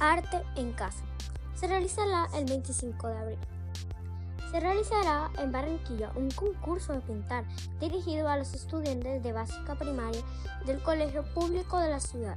Arte 0.00 0.42
en 0.56 0.72
Casa. 0.72 1.04
Se 1.54 1.66
realizará 1.66 2.26
el 2.34 2.46
25 2.46 3.08
de 3.08 3.16
abril. 3.16 3.38
Se 4.50 4.60
realizará 4.60 5.30
en 5.38 5.52
Barranquilla 5.52 6.12
un 6.16 6.30
concurso 6.30 6.92
de 6.92 7.00
pintar 7.00 7.44
dirigido 7.80 8.28
a 8.28 8.36
los 8.36 8.54
estudiantes 8.54 9.22
de 9.22 9.32
básica 9.32 9.74
primaria 9.76 10.22
del 10.66 10.82
Colegio 10.82 11.24
Público 11.34 11.78
de 11.78 11.90
la 11.90 12.00
ciudad. 12.00 12.36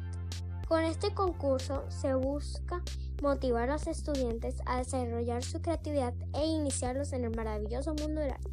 Con 0.67 0.83
este 0.83 1.13
concurso 1.13 1.83
se 1.89 2.13
busca 2.13 2.81
motivar 3.21 3.69
a 3.69 3.73
los 3.73 3.87
estudiantes 3.87 4.61
a 4.65 4.77
desarrollar 4.77 5.43
su 5.43 5.61
creatividad 5.61 6.13
e 6.33 6.45
iniciarlos 6.45 7.13
en 7.13 7.25
el 7.25 7.35
maravilloso 7.35 7.93
mundo 7.95 8.21
del 8.21 8.31
arte. 8.31 8.51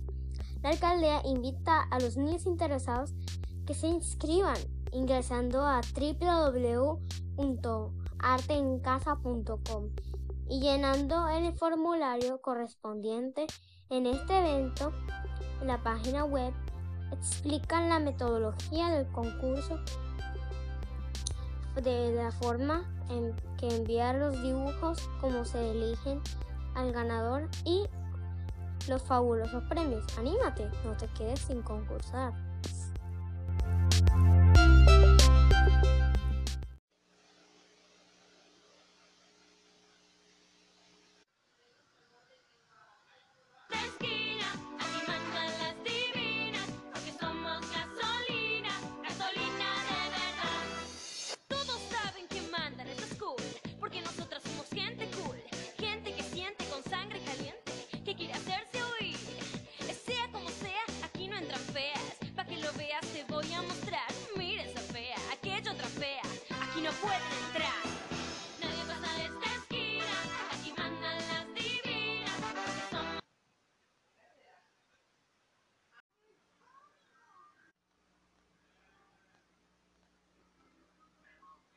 La 0.62 0.70
alcaldía 0.70 1.20
invita 1.24 1.82
a 1.82 2.00
los 2.00 2.16
niños 2.16 2.46
interesados 2.46 3.12
que 3.66 3.74
se 3.74 3.86
inscriban 3.88 4.56
ingresando 4.92 5.66
a 5.66 5.80
www.arteencasa.com 8.24 9.90
y 10.48 10.60
llenando 10.60 11.28
el 11.28 11.52
formulario 11.54 12.40
correspondiente 12.40 13.46
en 13.90 14.06
este 14.06 14.38
evento. 14.38 14.92
En 15.60 15.68
la 15.68 15.82
página 15.82 16.24
web 16.24 16.52
explican 17.12 17.88
la 17.88 17.98
metodología 17.98 18.88
del 18.88 19.06
concurso 19.12 19.78
de 21.82 22.12
la 22.12 22.30
forma 22.30 22.84
en 23.10 23.34
que 23.58 23.68
enviar 23.68 24.16
los 24.16 24.40
dibujos, 24.42 25.08
cómo 25.20 25.44
se 25.44 25.70
eligen 25.70 26.20
al 26.74 26.92
ganador 26.92 27.48
y 27.64 27.86
los 28.88 29.02
fabulosos 29.02 29.62
premios. 29.64 30.04
Anímate, 30.18 30.68
no 30.84 30.96
te 30.96 31.06
quedes 31.08 31.40
sin 31.40 31.62
concursar. 31.62 32.32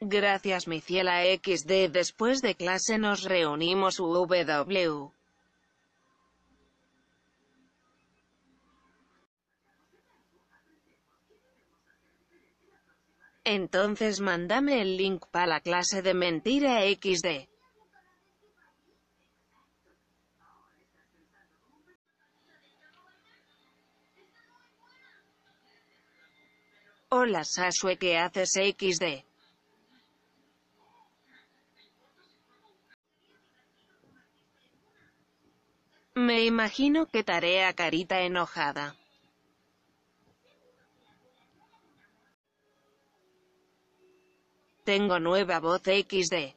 Gracias 0.10 0.70
mi 0.70 0.80
ciela 0.80 1.24
XD 1.24 1.92
después 1.92 2.42
de 2.42 2.56
clase 2.56 2.98
nos 2.98 3.24
reunimos 3.24 4.00
UW. 4.00 5.17
Entonces 13.50 14.20
mándame 14.20 14.82
el 14.82 14.98
link 14.98 15.26
para 15.32 15.48
la 15.48 15.62
clase 15.62 16.02
de 16.02 16.14
mentira 16.14 16.82
XD. 16.84 17.48
Hola 27.08 27.46
Sasue 27.46 27.96
¿qué 27.96 28.18
haces 28.18 28.52
XD? 28.52 29.24
Me 36.16 36.44
imagino 36.44 37.06
que 37.06 37.24
tarea 37.24 37.72
carita 37.72 38.20
enojada. 38.24 38.98
Tengo 44.88 45.20
nueva 45.20 45.60
voz 45.60 45.82
XD. 45.82 46.57